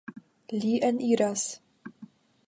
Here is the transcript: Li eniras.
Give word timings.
Li 0.61 0.71
eniras. 0.87 1.43